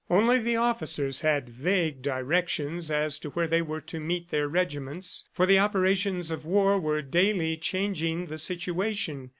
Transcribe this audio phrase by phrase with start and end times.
[0.09, 5.25] Only the officers had vague directions as to where they were to meet their regiments,
[5.31, 9.29] for the operations of war were daily changing the situation.